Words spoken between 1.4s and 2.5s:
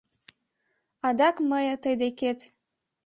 мые тый декет